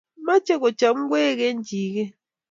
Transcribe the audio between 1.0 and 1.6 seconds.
ngwek